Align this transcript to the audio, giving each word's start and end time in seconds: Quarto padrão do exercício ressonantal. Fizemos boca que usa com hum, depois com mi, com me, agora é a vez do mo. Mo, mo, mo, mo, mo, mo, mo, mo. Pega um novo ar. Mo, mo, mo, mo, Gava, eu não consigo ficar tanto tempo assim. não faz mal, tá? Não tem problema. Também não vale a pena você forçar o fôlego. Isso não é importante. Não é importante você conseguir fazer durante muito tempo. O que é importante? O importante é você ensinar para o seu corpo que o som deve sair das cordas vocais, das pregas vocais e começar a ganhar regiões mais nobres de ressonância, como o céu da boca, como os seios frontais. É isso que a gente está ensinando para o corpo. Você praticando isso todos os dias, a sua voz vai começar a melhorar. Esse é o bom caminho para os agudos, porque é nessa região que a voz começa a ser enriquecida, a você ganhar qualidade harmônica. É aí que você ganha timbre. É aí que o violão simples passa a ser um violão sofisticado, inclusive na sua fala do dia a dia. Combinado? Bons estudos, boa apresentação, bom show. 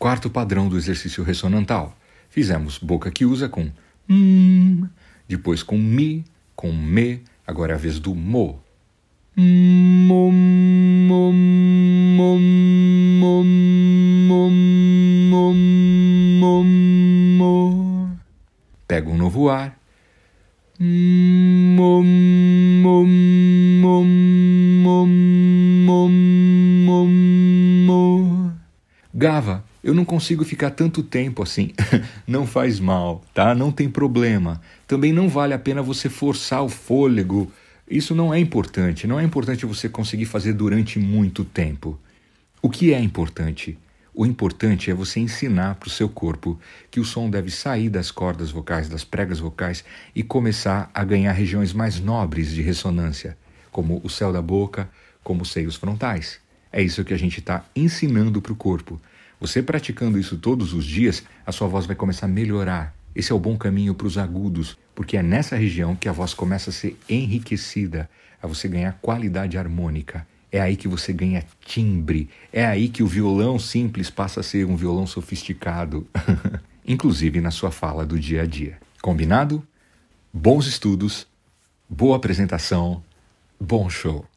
Quarto 0.00 0.30
padrão 0.30 0.66
do 0.66 0.78
exercício 0.78 1.22
ressonantal. 1.22 1.94
Fizemos 2.30 2.78
boca 2.78 3.10
que 3.10 3.26
usa 3.26 3.50
com 3.50 3.70
hum, 4.08 4.88
depois 5.28 5.62
com 5.62 5.76
mi, 5.76 6.24
com 6.56 6.72
me, 6.72 7.20
agora 7.46 7.72
é 7.72 7.74
a 7.74 7.78
vez 7.78 7.98
do 7.98 8.14
mo. 8.14 8.58
Mo, 9.36 10.32
mo, 10.32 11.32
mo, 11.32 12.38
mo, 12.38 13.44
mo, 14.24 14.50
mo, 15.28 15.54
mo, 16.40 16.64
mo. 17.36 18.10
Pega 18.88 19.10
um 19.10 19.18
novo 19.18 19.50
ar. 19.50 19.78
Mo, 20.78 22.02
mo, 22.02 23.04
mo, 23.04 24.02
mo, 24.02 24.39
Gava, 29.12 29.64
eu 29.82 29.92
não 29.92 30.04
consigo 30.04 30.44
ficar 30.44 30.70
tanto 30.70 31.02
tempo 31.02 31.42
assim. 31.42 31.72
não 32.26 32.46
faz 32.46 32.78
mal, 32.78 33.24
tá? 33.34 33.54
Não 33.54 33.72
tem 33.72 33.88
problema. 33.90 34.60
Também 34.86 35.12
não 35.12 35.28
vale 35.28 35.52
a 35.52 35.58
pena 35.58 35.82
você 35.82 36.08
forçar 36.08 36.62
o 36.62 36.68
fôlego. 36.68 37.50
Isso 37.90 38.14
não 38.14 38.32
é 38.32 38.38
importante. 38.38 39.08
Não 39.08 39.18
é 39.18 39.24
importante 39.24 39.66
você 39.66 39.88
conseguir 39.88 40.26
fazer 40.26 40.52
durante 40.52 40.98
muito 41.00 41.44
tempo. 41.44 41.98
O 42.62 42.70
que 42.70 42.94
é 42.94 43.00
importante? 43.00 43.76
O 44.14 44.24
importante 44.24 44.90
é 44.90 44.94
você 44.94 45.18
ensinar 45.18 45.74
para 45.74 45.88
o 45.88 45.90
seu 45.90 46.08
corpo 46.08 46.58
que 46.88 47.00
o 47.00 47.04
som 47.04 47.28
deve 47.28 47.50
sair 47.50 47.88
das 47.88 48.12
cordas 48.12 48.50
vocais, 48.50 48.88
das 48.88 49.02
pregas 49.02 49.40
vocais 49.40 49.84
e 50.14 50.22
começar 50.22 50.88
a 50.94 51.02
ganhar 51.02 51.32
regiões 51.32 51.72
mais 51.72 51.98
nobres 51.98 52.50
de 52.50 52.62
ressonância, 52.62 53.36
como 53.72 54.00
o 54.04 54.10
céu 54.10 54.32
da 54.32 54.42
boca, 54.42 54.88
como 55.24 55.42
os 55.42 55.50
seios 55.50 55.74
frontais. 55.74 56.38
É 56.72 56.82
isso 56.82 57.04
que 57.04 57.14
a 57.14 57.18
gente 57.18 57.40
está 57.40 57.64
ensinando 57.74 58.40
para 58.40 58.52
o 58.52 58.56
corpo. 58.56 59.00
Você 59.40 59.62
praticando 59.62 60.18
isso 60.18 60.36
todos 60.36 60.74
os 60.74 60.84
dias, 60.84 61.24
a 61.46 61.50
sua 61.50 61.66
voz 61.66 61.86
vai 61.86 61.96
começar 61.96 62.26
a 62.26 62.28
melhorar. 62.28 62.94
Esse 63.16 63.32
é 63.32 63.34
o 63.34 63.38
bom 63.38 63.56
caminho 63.56 63.94
para 63.94 64.06
os 64.06 64.18
agudos, 64.18 64.76
porque 64.94 65.16
é 65.16 65.22
nessa 65.22 65.56
região 65.56 65.96
que 65.96 66.10
a 66.10 66.12
voz 66.12 66.34
começa 66.34 66.68
a 66.68 66.72
ser 66.72 66.98
enriquecida, 67.08 68.08
a 68.42 68.46
você 68.46 68.68
ganhar 68.68 68.98
qualidade 69.00 69.56
harmônica. 69.56 70.26
É 70.52 70.60
aí 70.60 70.76
que 70.76 70.86
você 70.86 71.10
ganha 71.12 71.42
timbre. 71.64 72.28
É 72.52 72.66
aí 72.66 72.88
que 72.88 73.02
o 73.02 73.06
violão 73.06 73.58
simples 73.58 74.10
passa 74.10 74.40
a 74.40 74.42
ser 74.42 74.66
um 74.66 74.76
violão 74.76 75.06
sofisticado, 75.06 76.06
inclusive 76.86 77.40
na 77.40 77.50
sua 77.50 77.70
fala 77.70 78.04
do 78.04 78.18
dia 78.18 78.42
a 78.42 78.46
dia. 78.46 78.78
Combinado? 79.00 79.66
Bons 80.32 80.66
estudos, 80.66 81.26
boa 81.88 82.16
apresentação, 82.16 83.02
bom 83.58 83.88
show. 83.88 84.29